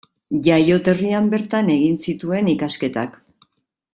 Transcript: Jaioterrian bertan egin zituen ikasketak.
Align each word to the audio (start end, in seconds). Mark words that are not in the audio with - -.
Jaioterrian 0.45 1.27
bertan 1.33 1.69
egin 1.75 2.01
zituen 2.07 2.51
ikasketak. 2.57 3.21